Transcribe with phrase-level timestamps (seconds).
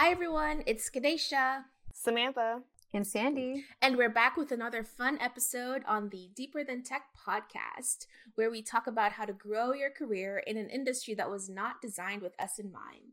[0.00, 0.62] Hi, everyone.
[0.64, 2.62] It's Kadesha, Samantha,
[2.94, 3.64] and Sandy.
[3.82, 8.06] And we're back with another fun episode on the Deeper Than Tech podcast,
[8.36, 11.82] where we talk about how to grow your career in an industry that was not
[11.82, 13.10] designed with us in mind.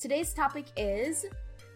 [0.00, 1.24] Today's topic is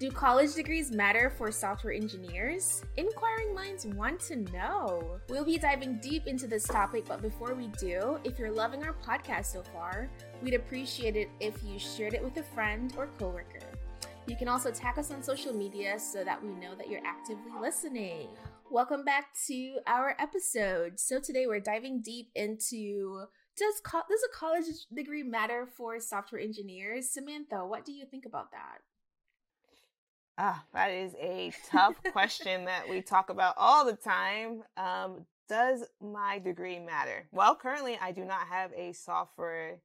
[0.00, 2.82] Do college degrees matter for software engineers?
[2.96, 5.20] Inquiring minds want to know.
[5.28, 8.94] We'll be diving deep into this topic, but before we do, if you're loving our
[8.94, 10.10] podcast so far,
[10.42, 13.71] we'd appreciate it if you shared it with a friend or coworker.
[14.26, 17.50] You can also tag us on social media so that we know that you're actively
[17.60, 18.28] listening.
[18.70, 21.00] Welcome back to our episode.
[21.00, 23.24] So today we're diving deep into
[23.56, 27.10] does co- does a college degree matter for software engineers?
[27.10, 28.78] Samantha, what do you think about that?
[30.38, 34.62] Ah, that is a tough question that we talk about all the time.
[34.76, 37.26] Um, does my degree matter?
[37.32, 39.80] Well, currently I do not have a software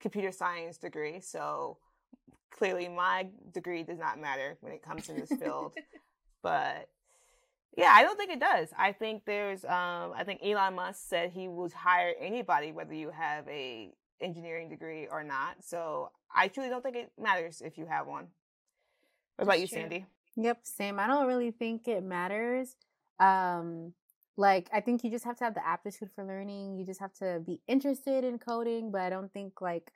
[0.00, 1.78] computer science degree, so
[2.50, 5.72] clearly my degree does not matter when it comes to this field.
[6.42, 6.88] but
[7.76, 8.68] yeah, I don't think it does.
[8.78, 13.10] I think there's um I think Elon Musk said he would hire anybody whether you
[13.10, 15.56] have a engineering degree or not.
[15.60, 18.28] So I truly don't think it matters if you have one.
[19.36, 19.82] What about That's you, true.
[19.82, 20.06] Sandy?
[20.36, 21.00] Yep, same.
[21.00, 22.76] I don't really think it matters.
[23.18, 23.92] Um
[24.36, 26.78] like I think you just have to have the aptitude for learning.
[26.78, 29.92] You just have to be interested in coding, but I don't think like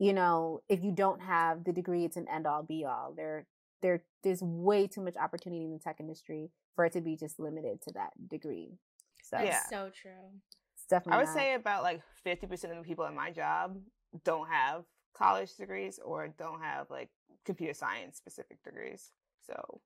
[0.00, 3.12] you know, if you don't have the degree, it's an end all be all.
[3.14, 3.46] There,
[3.82, 7.38] there, there's way too much opportunity in the tech industry for it to be just
[7.38, 8.78] limited to that degree.
[9.22, 9.60] So That's yeah.
[9.68, 10.32] so true.
[10.74, 11.12] It's definitely.
[11.12, 11.36] I would not.
[11.36, 13.76] say about like fifty percent of the people at my job
[14.24, 14.84] don't have
[15.14, 17.10] college degrees or don't have like
[17.44, 19.10] computer science specific degrees.
[19.46, 19.80] So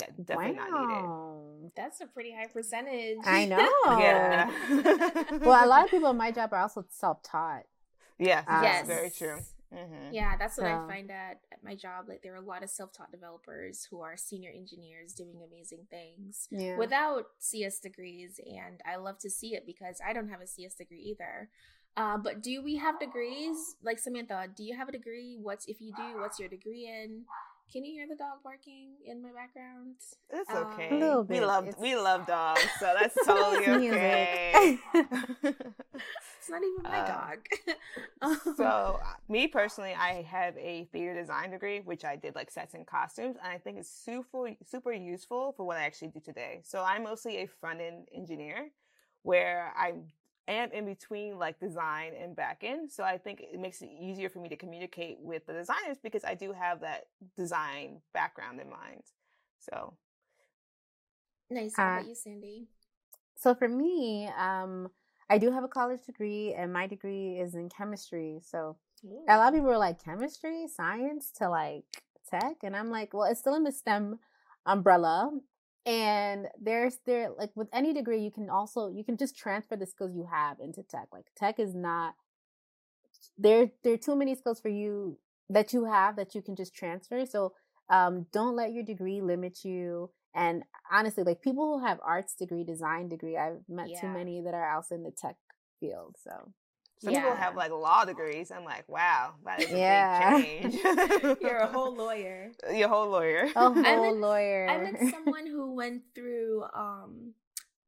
[0.00, 0.68] yeah, definitely wow.
[0.70, 1.72] not needed.
[1.76, 3.18] That's a pretty high percentage.
[3.24, 3.98] I know.
[3.98, 4.50] yeah.
[5.40, 7.64] well, a lot of people in my job are also self taught.
[8.18, 9.38] Yeah, um, yes, very true.
[9.72, 10.12] Mm-hmm.
[10.14, 10.72] Yeah, that's what so.
[10.72, 12.06] I find at, at my job.
[12.08, 16.48] Like there are a lot of self-taught developers who are senior engineers doing amazing things
[16.50, 16.78] yeah.
[16.78, 20.74] without CS degrees, and I love to see it because I don't have a CS
[20.74, 21.50] degree either.
[21.96, 23.76] Uh, but do we have degrees?
[23.82, 25.36] Like Samantha, do you have a degree?
[25.40, 26.20] What's if you do?
[26.20, 27.24] What's your degree in?
[27.70, 29.96] Can you hear the dog barking in my background?
[30.30, 30.88] It's um, okay.
[30.88, 31.40] Um, a little bit.
[31.40, 31.78] We love it's...
[31.78, 34.78] we love dogs, so that's totally okay.
[34.94, 38.36] it's not even my uh, dog.
[38.56, 38.96] so, uh,
[39.28, 43.36] me personally, I have a theater design degree, which I did like sets and costumes,
[43.42, 46.62] and I think it's super super useful for what I actually do today.
[46.64, 48.70] So, I'm mostly a front end engineer,
[49.24, 50.04] where I'm
[50.52, 52.90] am in between like design and back end.
[52.90, 56.24] So I think it makes it easier for me to communicate with the designers because
[56.24, 59.02] I do have that design background in mind.
[59.58, 59.94] So
[61.50, 61.74] nice.
[61.76, 62.68] How uh, you, Sandy?
[63.36, 64.88] So for me, um,
[65.30, 68.40] I do have a college degree, and my degree is in chemistry.
[68.42, 69.24] So Ooh.
[69.28, 71.84] a lot of people are like chemistry, science to like
[72.28, 74.18] tech, and I'm like, well, it's still in the STEM
[74.66, 75.30] umbrella
[75.88, 79.86] and there's there like with any degree you can also you can just transfer the
[79.86, 81.08] skills you have into tech.
[81.12, 82.14] Like tech is not
[83.38, 85.18] there there are too many skills for you
[85.48, 87.24] that you have that you can just transfer.
[87.24, 87.54] So
[87.88, 90.10] um don't let your degree limit you.
[90.34, 94.00] And honestly like people who have arts degree design degree i've met yeah.
[94.00, 95.36] too many that are also in the tech
[95.80, 96.52] field so
[97.00, 97.20] some yeah.
[97.20, 98.50] people have like law degrees.
[98.50, 100.36] I'm like, wow, that is a yeah.
[100.36, 100.74] big change.
[101.40, 102.50] You're a whole lawyer.
[102.72, 103.44] You're a whole lawyer.
[103.44, 104.68] A whole I met, lawyer.
[104.68, 107.34] I met someone who went through um,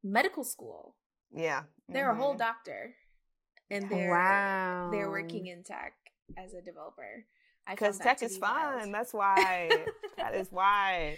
[0.03, 0.95] medical school.
[1.33, 1.63] Yeah.
[1.89, 2.19] They're mm-hmm.
[2.19, 2.39] a whole mm-hmm.
[2.39, 2.93] doctor.
[3.69, 4.89] And they're wow.
[4.91, 5.93] they're working in tech
[6.37, 7.25] as a developer.
[7.69, 8.75] Because tech is fun.
[8.75, 8.93] Wild.
[8.93, 9.69] That's why.
[10.17, 11.17] that is why.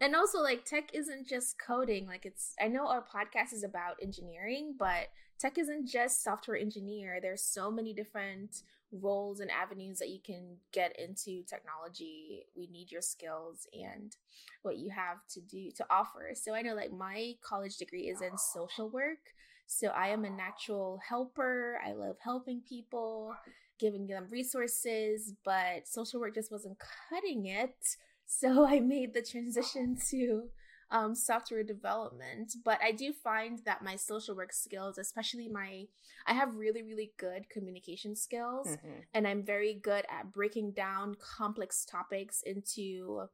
[0.00, 2.06] And also like tech isn't just coding.
[2.06, 7.20] Like it's I know our podcast is about engineering, but tech isn't just software engineer.
[7.20, 8.62] There's so many different
[9.00, 12.44] roles and avenues that you can get into technology.
[12.56, 14.14] We need your skills and
[14.62, 16.30] what you have to do to offer.
[16.34, 19.34] So I know like my college degree is in social work.
[19.66, 21.80] So I am a natural helper.
[21.84, 23.34] I love helping people,
[23.80, 26.78] giving them resources, but social work just wasn't
[27.10, 27.96] cutting it.
[28.40, 30.48] So I made the transition to
[30.90, 32.54] um, software development.
[32.64, 35.84] But I do find that my social work skills, especially my,
[36.26, 39.00] I have really, really good communication skills, mm-hmm.
[39.12, 43.28] and I'm very good at breaking down complex topics into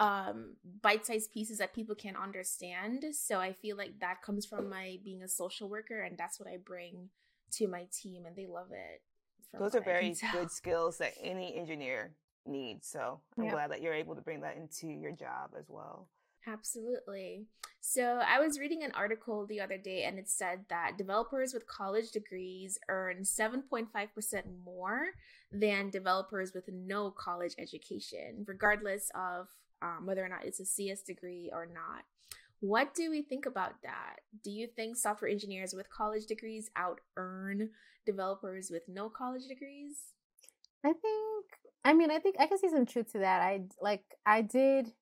[0.00, 4.98] um bite-sized pieces that people can understand so i feel like that comes from my
[5.04, 7.10] being a social worker and that's what i bring
[7.52, 9.02] to my team and they love it
[9.56, 12.10] those are very good skills that any engineer
[12.46, 16.08] needs so i'm glad that you're able to bring that into your job as well
[16.46, 17.46] Absolutely.
[17.80, 21.66] So, I was reading an article the other day and it said that developers with
[21.66, 23.88] college degrees earn 7.5%
[24.64, 25.08] more
[25.52, 29.48] than developers with no college education, regardless of
[29.82, 32.04] um, whether or not it's a CS degree or not.
[32.60, 34.16] What do we think about that?
[34.42, 37.70] Do you think software engineers with college degrees out earn
[38.06, 39.96] developers with no college degrees?
[40.82, 41.46] I think,
[41.84, 43.42] I mean, I think I can see some truth to that.
[43.42, 44.92] I like, I did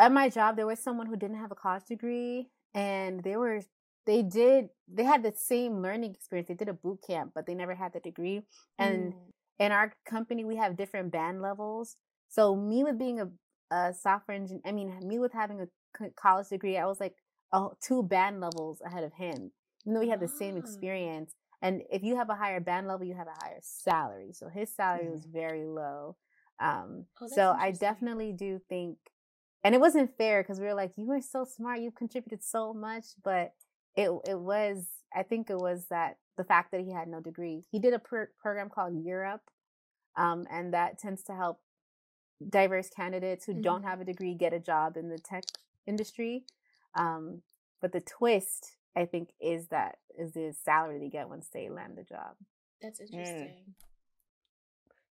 [0.00, 3.60] at my job, there was someone who didn't have a college degree and they were,
[4.06, 6.48] they did, they had the same learning experience.
[6.48, 8.42] They did a boot camp, but they never had the degree.
[8.78, 9.16] And mm.
[9.58, 11.96] in our company, we have different band levels.
[12.28, 13.28] So me with being a,
[13.74, 17.14] a software engineer, I mean, me with having a college degree, I was like
[17.52, 19.52] oh, two band levels ahead of him,
[19.84, 20.58] even though we had the same ah.
[20.58, 21.34] experience.
[21.62, 24.32] And if you have a higher band level, you have a higher salary.
[24.32, 25.12] So his salary mm.
[25.12, 26.16] was very low.
[26.60, 28.98] Um, oh, so I definitely do think,
[29.64, 32.74] and it wasn't fair because we were like, you were so smart, you contributed so
[32.74, 33.54] much, but
[33.96, 37.64] it it was, I think it was that the fact that he had no degree.
[37.70, 38.00] He did a
[38.40, 39.42] program called Year Up,
[40.16, 41.60] um, and that tends to help
[42.48, 43.62] diverse candidates who mm-hmm.
[43.62, 45.44] don't have a degree get a job in the tech
[45.86, 46.44] industry.
[46.94, 47.42] Um,
[47.80, 51.96] but the twist, I think, is that is the salary they get once they land
[51.96, 52.34] the job.
[52.80, 53.04] That's mm.
[53.04, 53.46] interesting.
[53.46, 53.72] Mm.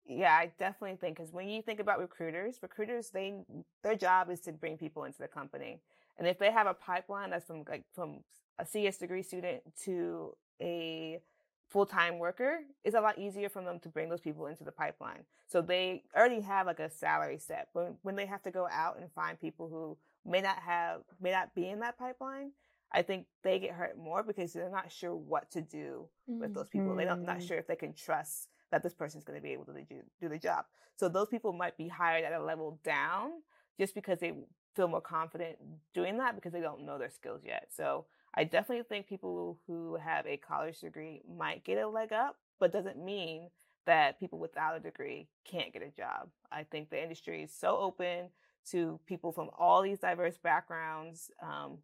[0.09, 3.41] Yeah, I definitely think because when you think about recruiters, recruiters they
[3.83, 5.81] their job is to bring people into the company,
[6.18, 8.19] and if they have a pipeline that's from like from
[8.57, 11.19] a CS degree student to a
[11.68, 14.71] full time worker, it's a lot easier for them to bring those people into the
[14.71, 15.25] pipeline.
[15.47, 19.00] So they already have like a salary set, but when they have to go out
[19.00, 19.97] and find people who
[20.30, 22.51] may not have may not be in that pipeline,
[22.92, 26.39] I think they get hurt more because they're not sure what to do mm-hmm.
[26.39, 26.89] with those people.
[26.89, 26.98] Mm-hmm.
[26.98, 29.66] They're not, not sure if they can trust that this person's going to be able
[29.66, 30.66] to do, do the job.
[30.95, 33.31] So those people might be hired at a level down
[33.80, 34.34] just because they
[34.75, 35.57] feel more confident
[35.94, 37.68] doing that because they don't know their skills yet.
[37.75, 38.06] So
[38.36, 42.72] I definitely think people who have a college degree might get a leg up, but
[42.72, 43.50] doesn't mean
[43.86, 46.30] that people without a degree can't get a job.
[46.51, 48.30] I think the industry is so open
[48.72, 51.78] to people from all these diverse backgrounds um,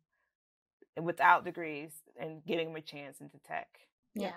[1.01, 3.67] without degrees and giving them a chance into tech.
[4.15, 4.27] Yeah.
[4.27, 4.31] yeah,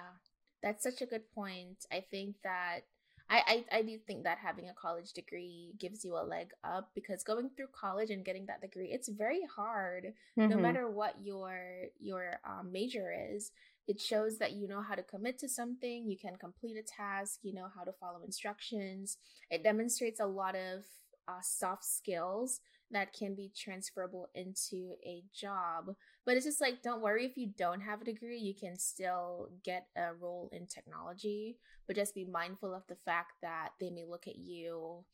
[0.62, 1.84] that's such a good point.
[1.92, 2.80] I think that
[3.28, 6.90] I, I, I do think that having a college degree gives you a leg up
[6.94, 10.48] because going through college and getting that degree it's very hard mm-hmm.
[10.48, 11.58] no matter what your
[11.98, 13.50] your um, major is
[13.88, 17.40] it shows that you know how to commit to something you can complete a task
[17.42, 19.18] you know how to follow instructions
[19.50, 20.84] it demonstrates a lot of
[21.28, 25.94] uh, soft skills that can be transferable into a job.
[26.24, 29.48] But it's just like, don't worry if you don't have a degree, you can still
[29.64, 31.56] get a role in technology,
[31.86, 35.04] but just be mindful of the fact that they may look at you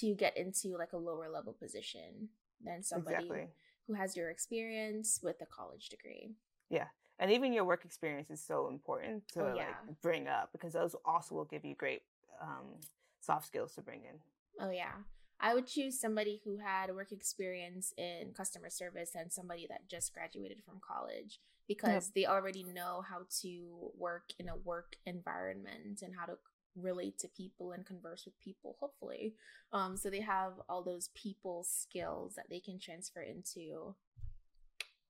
[0.00, 2.28] to get into like a lower level position
[2.64, 3.46] than somebody exactly.
[3.86, 6.32] who has your experience with a college degree.
[6.70, 6.86] Yeah.
[7.20, 9.66] And even your work experience is so important to oh, yeah.
[9.86, 12.02] like bring up because those also will give you great
[12.42, 12.80] um,
[13.20, 14.18] soft skills to bring in.
[14.60, 14.92] Oh yeah.
[15.40, 20.14] I would choose somebody who had work experience in customer service and somebody that just
[20.14, 22.14] graduated from college because yep.
[22.14, 26.34] they already know how to work in a work environment and how to
[26.76, 29.34] relate to people and converse with people hopefully.
[29.72, 33.94] Um so they have all those people skills that they can transfer into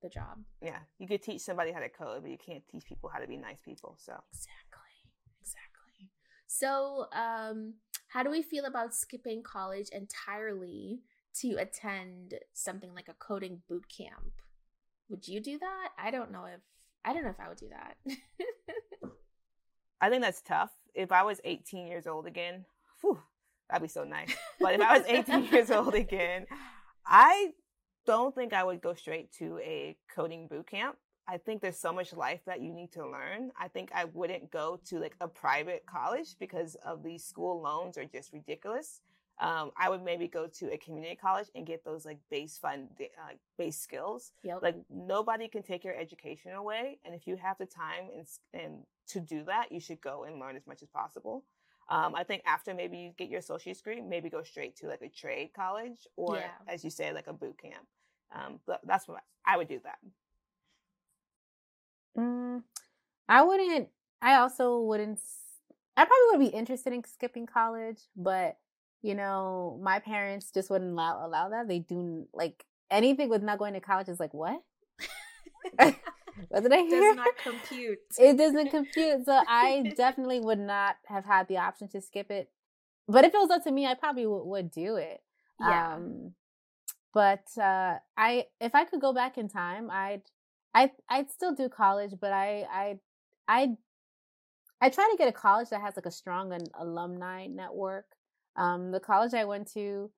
[0.03, 0.39] the job.
[0.63, 3.27] Yeah you could teach somebody how to code but you can't teach people how to
[3.27, 4.13] be nice people so.
[4.33, 4.95] Exactly
[5.41, 6.11] exactly.
[6.47, 7.75] So um
[8.15, 11.01] how do we feel about skipping college entirely
[11.35, 14.41] to attend something like a coding boot camp?
[15.09, 15.89] Would you do that?
[15.99, 16.61] I don't know if
[17.05, 17.97] I don't know if I would do that.
[20.01, 20.71] I think that's tough.
[20.95, 22.67] If I was 18 years old again,
[23.01, 23.19] whew,
[23.69, 24.33] that'd be so nice.
[24.61, 26.47] But if I was 18 years old again,
[27.05, 27.51] I
[28.07, 30.97] don't think I would go straight to a coding boot camp.
[31.27, 33.51] I think there's so much life that you need to learn.
[33.59, 37.97] I think I wouldn't go to like a private college because of these school loans
[37.97, 39.01] are just ridiculous.
[39.41, 42.89] Um, I would maybe go to a community college and get those like base fund,
[43.01, 44.33] uh, base skills.
[44.45, 44.59] Yep.
[44.63, 48.75] Like nobody can take your education away, and if you have the time and and
[49.09, 51.45] to do that, you should go and learn as much as possible.
[51.89, 55.03] Um, I think after maybe you get your associate's degree, maybe go straight to like
[55.03, 56.51] a trade college or, yeah.
[56.67, 57.87] as you say, like a boot camp.
[58.35, 59.99] Um, that's what I would do that.
[62.17, 62.63] Mm,
[63.29, 63.89] I wouldn't.
[64.23, 65.21] I also wouldn't.
[65.97, 68.57] I probably would be interested in skipping college, but
[69.03, 71.69] you know, my parents just wouldn't allow allow that.
[71.69, 74.63] They do like anything with not going to college is like what?
[76.49, 77.01] what did I hear?
[77.01, 77.99] Does not compute.
[78.19, 79.25] It doesn't compute.
[79.25, 82.51] So I definitely would not have had the option to skip it.
[83.07, 85.23] But if it was up to me, I probably would, would do it.
[85.61, 85.95] Yeah.
[85.95, 86.33] Um,
[87.13, 90.23] but uh, I if I could go back in time, I'd
[90.75, 92.99] I I'd still do college, but I I
[93.49, 93.69] I
[94.81, 98.07] I try to get a college that has like a strong an alumni network.
[98.57, 100.11] Um, the college I went to,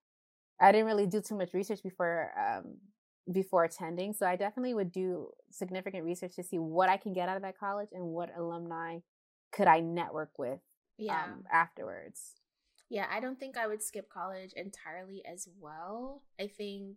[0.61, 2.77] I didn't really do too much research before um,
[3.33, 7.29] before attending, so I definitely would do significant research to see what I can get
[7.29, 8.99] out of that college and what alumni
[9.53, 10.61] could I network with
[10.99, 11.25] yeah.
[11.25, 12.35] Um, afterwards.
[12.89, 16.23] Yeah, I don't think I would skip college entirely as well.
[16.41, 16.97] I think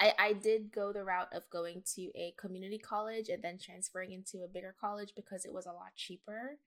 [0.00, 4.12] I, I did go the route of going to a community college and then transferring
[4.12, 6.58] into a bigger college because it was a lot cheaper.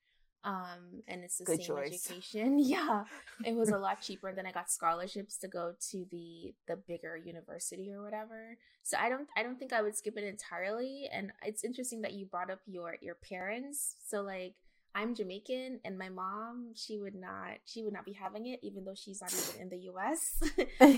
[0.43, 2.05] Um, and it's the Good same choice.
[2.09, 2.59] education.
[2.63, 3.03] Yeah,
[3.43, 4.33] it was a lot cheaper.
[4.33, 8.57] Then I got scholarships to go to the the bigger university or whatever.
[8.83, 11.09] So I don't I don't think I would skip it entirely.
[11.11, 13.97] And it's interesting that you brought up your your parents.
[14.07, 14.55] So like
[14.95, 18.85] I'm Jamaican and my mom, she would not she would not be having it even
[18.85, 20.41] though she's not even in the US.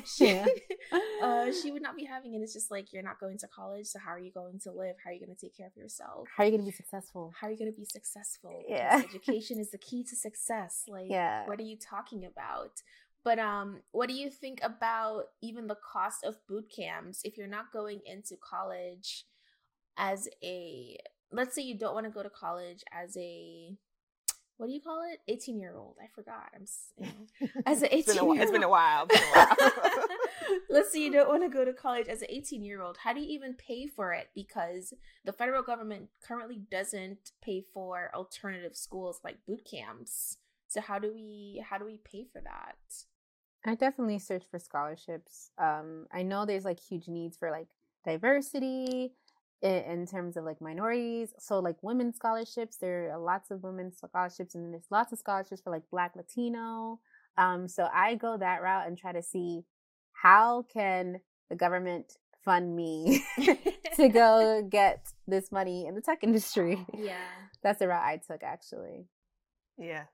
[0.17, 0.41] she,
[1.21, 2.39] uh, she would not be having it.
[2.41, 4.95] It's just like you're not going to college, so how are you going to live?
[5.03, 6.27] How are you going to take care of yourself?
[6.35, 7.33] How are you going to be successful?
[7.39, 8.63] How are you going to be successful?
[8.67, 9.01] Yeah.
[9.09, 10.83] education is the key to success.
[10.87, 11.45] Like yeah.
[11.45, 12.71] what are you talking about?
[13.23, 17.47] But um what do you think about even the cost of boot camps if you're
[17.47, 19.25] not going into college
[19.97, 20.97] as a
[21.31, 23.75] let's say you don't want to go to college as a
[24.61, 25.19] what do you call it?
[25.27, 25.95] 18 year old.
[25.99, 26.51] I forgot.
[26.53, 26.67] I'm
[26.99, 29.07] you know, as an 18 it's, been a, it's been a while.
[30.69, 32.97] Let's say you don't want to go to college as an 18 year old.
[32.97, 34.29] How do you even pay for it?
[34.35, 34.93] Because
[35.25, 40.37] the federal government currently doesn't pay for alternative schools like boot camps.
[40.67, 42.75] So how do we how do we pay for that?
[43.65, 45.49] I definitely search for scholarships.
[45.57, 47.69] Um, I know there's like huge needs for like
[48.05, 49.13] diversity,
[49.61, 51.33] in terms of like minorities.
[51.39, 55.61] So like women's scholarships, there are lots of women's scholarships, and there's lots of scholarships
[55.61, 56.99] for like Black Latino.
[57.37, 59.63] Um, so I go that route and try to see
[60.13, 63.23] how can the government fund me
[63.95, 66.85] to go get this money in the tech industry.
[66.93, 67.17] Yeah,
[67.63, 69.05] that's the route I took actually.
[69.77, 70.05] Yeah,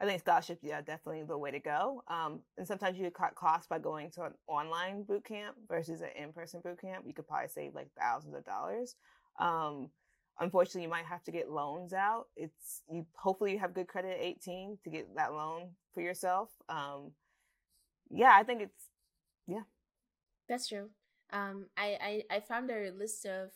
[0.00, 2.02] I think scholarships, yeah, definitely the way to go.
[2.08, 6.10] Um, and sometimes you cut costs by going to an online boot camp versus an
[6.22, 7.04] in-person boot camp.
[7.06, 8.94] You could probably save like thousands of dollars.
[9.40, 9.88] Um,
[10.38, 12.26] unfortunately, you might have to get loans out.
[12.36, 13.06] It's you.
[13.16, 16.50] Hopefully, you have good credit at 18 to get that loan for yourself.
[16.68, 17.12] Um,
[18.10, 18.88] yeah, I think it's
[19.46, 19.62] yeah.
[20.46, 20.90] That's true.
[21.32, 23.50] Um, I, I I found a list of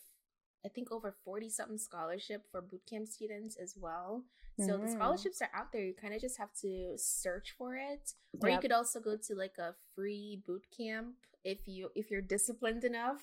[0.65, 4.25] I think over 40 something scholarship for bootcamp students as well.
[4.59, 4.87] So mm-hmm.
[4.87, 5.83] the scholarships are out there.
[5.83, 8.13] You kind of just have to search for it.
[8.43, 8.57] Or yep.
[8.57, 11.15] you could also go to like a free boot camp
[11.45, 13.23] if you if you're disciplined enough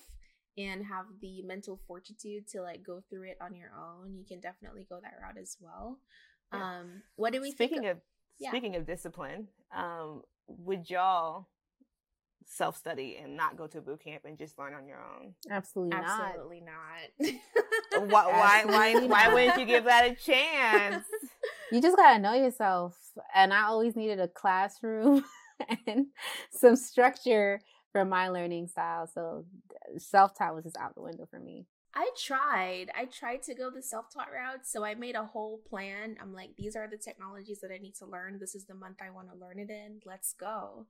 [0.56, 4.16] and have the mental fortitude to like go through it on your own.
[4.16, 5.98] You can definitely go that route as well.
[6.52, 6.78] Yeah.
[6.80, 8.02] Um what do we speaking of, of
[8.40, 8.50] yeah.
[8.50, 11.48] speaking of discipline, um would y'all
[12.48, 15.34] self study and not go to boot camp and just learn on your own?
[15.50, 16.20] Absolutely not.
[16.20, 18.10] Absolutely not.
[18.10, 21.04] why, why, why, why wouldn't you give that a chance?
[21.70, 22.96] You just gotta know yourself.
[23.34, 25.22] And I always needed a classroom
[25.86, 26.06] and
[26.50, 27.60] some structure
[27.92, 29.06] for my learning style.
[29.06, 29.44] So
[29.98, 31.66] self taught was just out the window for me.
[31.94, 32.86] I tried.
[32.96, 34.66] I tried to go the self taught route.
[34.66, 36.16] So I made a whole plan.
[36.20, 38.38] I'm like, these are the technologies that I need to learn.
[38.38, 40.00] This is the month I want to learn it in.
[40.06, 40.86] Let's go.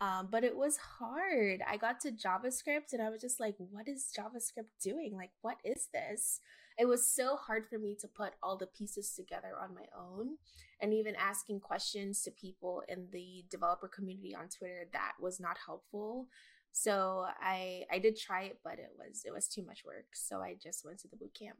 [0.00, 1.60] Um, but it was hard.
[1.68, 5.14] I got to JavaScript and I was just like, what is JavaScript doing?
[5.14, 6.40] Like, what is this?
[6.78, 10.38] It was so hard for me to put all the pieces together on my own.
[10.80, 15.58] And even asking questions to people in the developer community on Twitter, that was not
[15.66, 16.28] helpful.
[16.72, 20.06] So I I did try it, but it was it was too much work.
[20.14, 21.58] So I just went to the boot camp.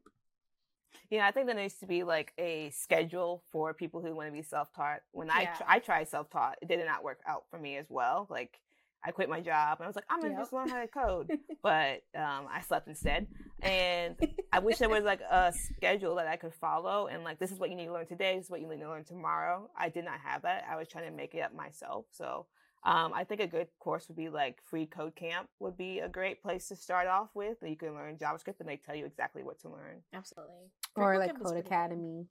[1.11, 4.32] Yeah, I think there needs to be like a schedule for people who want to
[4.32, 5.00] be self-taught.
[5.12, 5.35] When yeah.
[5.35, 8.26] I tr- I tried self-taught, it did not work out for me as well.
[8.30, 8.61] Like
[9.04, 10.42] I quit my job and I was like, I'm gonna yep.
[10.42, 13.26] just learn how to code, but um, I slept instead.
[13.62, 14.16] And
[14.52, 17.59] I wish there was like a schedule that I could follow and like this is
[17.59, 19.70] what you need to learn today, this is what you need to learn tomorrow.
[19.76, 20.64] I did not have that.
[20.70, 22.06] I was trying to make it up myself.
[22.11, 22.47] So
[22.82, 26.08] um, I think a good course would be like Free Code Camp would be a
[26.08, 27.58] great place to start off with.
[27.62, 30.02] You can learn JavaScript and they tell you exactly what to learn.
[30.14, 30.70] Absolutely.
[30.94, 32.26] Free or Code like Codecademy.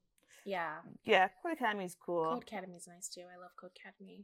[0.45, 0.77] Yeah.
[1.05, 2.25] Yeah, Codecademy is cool.
[2.25, 3.21] Codecademy is nice too.
[3.21, 4.23] I love Codecademy.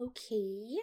[0.00, 0.76] Okay.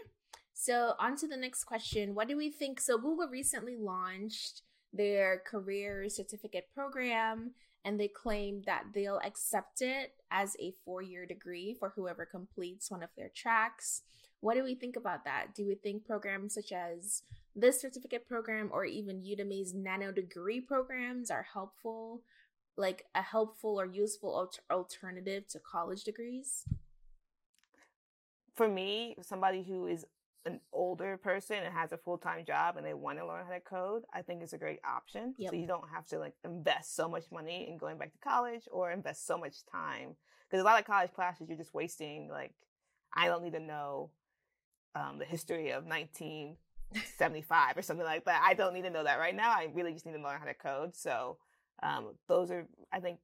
[0.53, 2.13] So on to the next question.
[2.13, 2.79] What do we think?
[2.79, 4.61] So Google recently launched
[4.93, 7.51] their career certificate program
[7.85, 12.91] and they claim that they'll accept it as a four year degree for whoever completes
[12.91, 14.01] one of their tracks.
[14.41, 15.53] What do we think about that?
[15.55, 17.23] Do we think programs such as
[17.55, 22.21] this certificate program or even Udemy's nano degree programs are helpful,
[22.77, 26.63] like a helpful or useful alter- alternative to college degrees?
[28.55, 30.05] For me, somebody who is
[30.45, 33.53] an older person and has a full time job and they want to learn how
[33.53, 35.35] to code, I think it's a great option.
[35.37, 35.51] Yep.
[35.51, 38.63] So you don't have to like invest so much money in going back to college
[38.71, 40.15] or invest so much time
[40.49, 42.29] because a lot of college classes you're just wasting.
[42.29, 42.53] Like,
[43.13, 44.11] I don't need to know
[44.95, 48.43] um, the history of 1975 or something like that.
[48.45, 49.51] I don't need to know that right now.
[49.51, 50.95] I really just need to learn how to code.
[50.95, 51.37] So
[51.83, 53.19] um, those are, I think,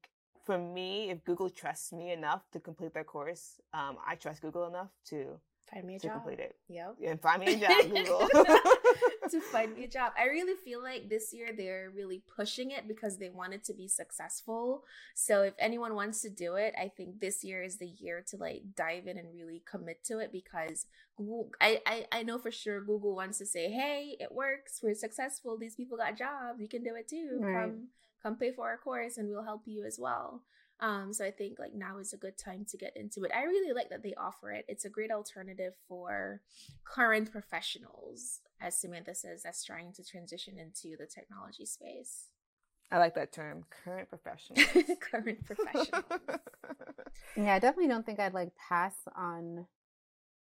[0.45, 4.67] for me, if Google trusts me enough to complete their course, um, I trust Google
[4.67, 5.39] enough to
[5.71, 6.13] find me a to job.
[6.15, 6.55] complete it.
[6.69, 6.95] Yep.
[7.05, 8.27] And find me a job, Google.
[9.29, 10.13] to find me a job.
[10.17, 13.73] I really feel like this year they're really pushing it because they want it to
[13.73, 14.83] be successful.
[15.15, 18.37] So if anyone wants to do it, I think this year is the year to
[18.37, 20.85] like dive in and really commit to it because
[21.17, 24.95] Google I, I, I know for sure Google wants to say, Hey, it works, we're
[24.95, 27.39] successful, these people got jobs, you can do it too.
[27.39, 27.61] Right.
[27.61, 27.87] Come
[28.21, 30.41] come pay for our course and we'll help you as well.
[30.81, 33.31] Um, so I think like now is a good time to get into it.
[33.33, 34.65] I really like that they offer it.
[34.67, 36.41] It's a great alternative for
[36.83, 42.27] current professionals, as Samantha says, that's trying to transition into the technology space.
[42.91, 44.67] I like that term, current professionals.
[44.99, 46.03] current professionals.
[47.37, 49.65] yeah, I definitely don't think I'd like pass on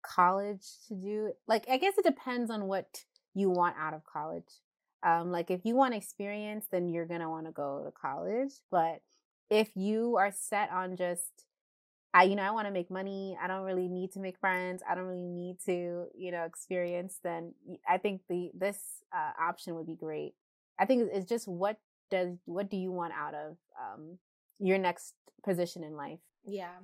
[0.02, 4.48] college to do like I guess it depends on what you want out of college.
[5.02, 8.50] Um, like if you want experience, then you're gonna want to go to college.
[8.70, 9.00] But
[9.50, 11.44] if you are set on just
[12.14, 13.36] I, you know, I want to make money.
[13.40, 14.82] I don't really need to make friends.
[14.88, 17.18] I don't really need to, you know, experience.
[17.22, 17.52] Then
[17.86, 18.78] I think the this
[19.14, 20.34] uh, option would be great.
[20.78, 21.78] I think it's just what
[22.10, 24.18] does what do you want out of um,
[24.58, 25.14] your next
[25.44, 26.20] position in life?
[26.44, 26.78] Yeah,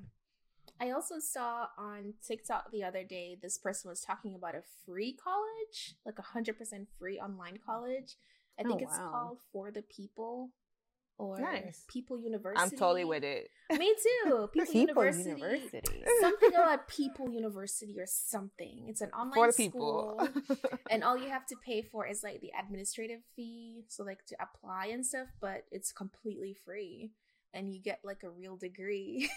[0.80, 5.14] I also saw on TikTok the other day this person was talking about a free
[5.14, 8.16] college, like a hundred percent free online college.
[8.58, 10.50] I think oh, it's called For the People
[11.18, 11.84] or nice.
[11.88, 12.60] People University.
[12.60, 13.48] I'm totally with it.
[13.70, 14.48] Me too.
[14.52, 15.30] People, People University.
[15.30, 16.04] University.
[16.20, 18.86] Something about People University or something.
[18.88, 20.28] It's an online for school,
[20.90, 24.36] and all you have to pay for is like the administrative fee, so like to
[24.40, 25.28] apply and stuff.
[25.40, 27.12] But it's completely free,
[27.52, 29.30] and you get like a real degree.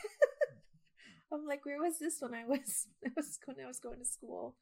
[1.32, 4.06] I'm like, where was this when I was I was when I was going to
[4.06, 4.56] school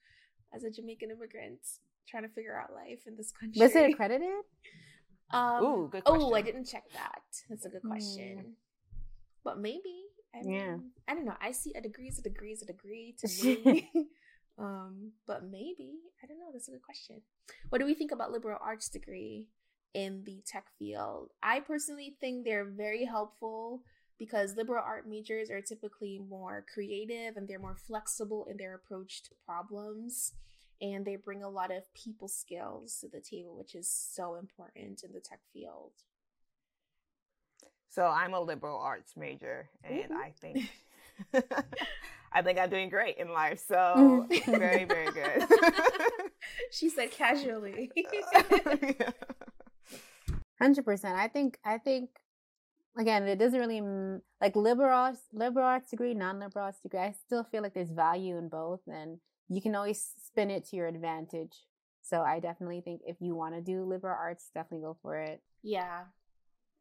[0.53, 1.59] as a Jamaican immigrant,
[2.07, 3.61] trying to figure out life in this country.
[3.61, 4.29] Was it accredited?
[5.35, 6.21] Um, Ooh, good question.
[6.23, 7.21] Oh, I didn't check that.
[7.49, 8.37] That's a good question.
[8.37, 8.51] Mm.
[9.43, 10.03] But maybe.
[10.33, 10.75] I mean, yeah.
[11.07, 11.35] I don't know.
[11.41, 13.89] I see a degree is a degree is a degree to me.
[14.57, 15.99] um, but maybe.
[16.23, 16.51] I don't know.
[16.53, 17.21] That's a good question.
[17.69, 19.49] What do we think about liberal arts degree
[19.93, 21.31] in the tech field?
[21.43, 23.81] I personally think they're very helpful
[24.17, 29.23] because liberal art majors are typically more creative and they're more flexible in their approach
[29.23, 30.31] to problems
[30.81, 35.03] and they bring a lot of people skills to the table, which is so important
[35.03, 35.91] in the tech field.
[37.89, 40.17] So I'm a liberal arts major, and mm-hmm.
[40.17, 40.69] I think
[42.31, 43.63] I think I'm doing great in life.
[43.65, 45.47] So very, very good.
[46.71, 47.91] she said casually.
[50.59, 51.17] Hundred percent.
[51.17, 51.57] I think.
[51.63, 52.09] I think.
[52.97, 53.81] Again, it doesn't really
[54.39, 56.99] like liberal arts, liberal arts degree, non-liberal arts degree.
[57.01, 60.75] I still feel like there's value in both, and you can always spin it to
[60.75, 61.55] your advantage.
[62.01, 65.41] So I definitely think if you want to do liberal arts, definitely go for it.
[65.63, 66.01] Yeah,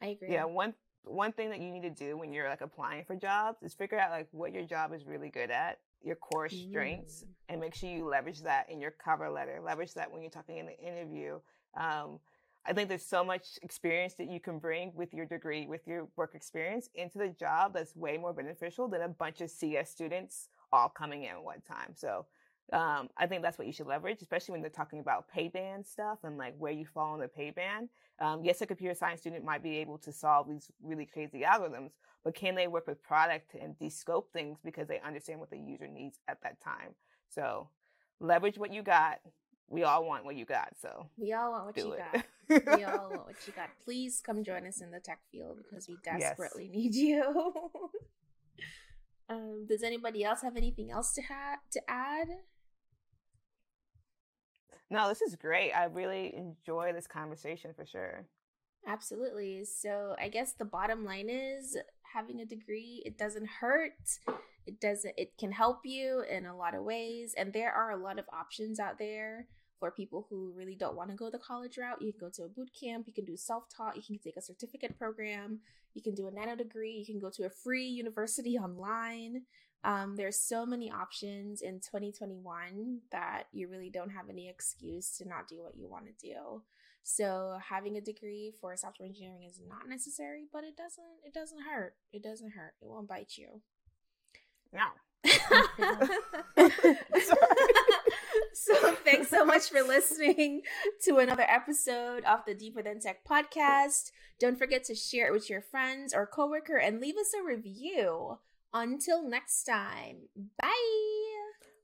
[0.02, 0.32] I agree.
[0.32, 0.74] Yeah, one
[1.04, 3.98] one thing that you need to do when you're like applying for jobs is figure
[3.98, 7.28] out like what your job is really good at, your core strengths, mm.
[7.48, 9.60] and make sure you leverage that in your cover letter.
[9.62, 11.38] Leverage that when you're talking in the interview.
[11.78, 12.18] Um,
[12.66, 16.08] I think there's so much experience that you can bring with your degree, with your
[16.16, 20.48] work experience into the job that's way more beneficial than a bunch of CS students
[20.72, 21.92] all coming in at one time.
[21.94, 22.24] So
[22.72, 25.86] um, I think that's what you should leverage, especially when they're talking about pay band
[25.86, 27.88] stuff and like where you fall in the pay band.
[28.20, 31.90] Um, yes, a computer science student might be able to solve these really crazy algorithms,
[32.24, 35.88] but can they work with product and descope things because they understand what the user
[35.88, 36.94] needs at that time?
[37.28, 37.68] So
[38.18, 39.20] leverage what you got.
[39.68, 42.02] We all want what you got, so we all want what you it.
[42.12, 42.78] got.
[42.78, 43.70] we all want what you got.
[43.84, 46.74] Please come join us in the tech field because we desperately yes.
[46.74, 47.62] need you.
[49.28, 52.28] um, does anybody else have anything else to ha- to add?
[54.90, 55.72] No, this is great.
[55.72, 58.26] I really enjoy this conversation for sure.
[58.86, 59.64] Absolutely.
[59.64, 61.76] So, I guess the bottom line is
[62.14, 63.92] having a degree, it doesn't hurt.
[64.66, 68.02] It doesn't it can help you in a lot of ways and there are a
[68.02, 69.46] lot of options out there
[69.78, 72.00] for people who really don't want to go the college route.
[72.00, 74.42] You can go to a boot camp, you can do self-taught, you can take a
[74.42, 75.60] certificate program,
[75.92, 79.42] you can do a nano degree, you can go to a free university online.
[79.84, 85.28] Um, there's so many options in 2021 that you really don't have any excuse to
[85.28, 86.62] not do what you want to do.
[87.02, 91.60] So having a degree for software engineering is not necessary, but it doesn't it doesn't
[91.70, 91.94] hurt.
[92.12, 92.72] It doesn't hurt.
[92.80, 93.60] It won't bite you.
[94.72, 94.86] No.
[98.54, 100.62] so Thanks so much for listening
[101.02, 104.12] to another episode of the Deeper Than Tech podcast.
[104.40, 108.38] Don't forget to share it with your friends or coworker and leave us a review.
[108.74, 110.28] Until next time,
[110.60, 110.68] bye.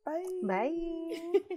[0.05, 0.25] Bye.
[0.43, 1.33] Bye.